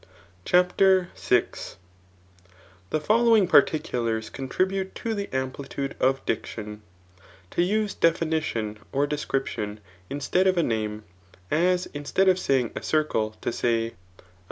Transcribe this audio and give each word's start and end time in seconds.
CHAPTER 0.45 1.09
VL 1.15 1.75
The 2.89 2.99
following 2.99 3.47
particulars 3.47 4.31
contribute 4.31 4.95
to 4.95 5.13
the 5.13 5.31
amplitude 5.31 5.95
of 5.99 6.25
diction: 6.25 6.81
To 7.51 7.61
use 7.61 7.93
definition 7.93 8.79
[or 8.91 9.05
description] 9.05 9.79
instead 10.09 10.47
of 10.47 10.57
a 10.57 10.63
name; 10.63 11.03
as 11.51 11.85
instead 11.93 12.27
of 12.29 12.39
saying 12.39 12.71
a 12.75 12.81
circle 12.81 13.35
to 13.41 13.49
say^ 13.49 13.89
a 13.89 13.91
pbmc' 13.91 13.93
i. 14.19 14.27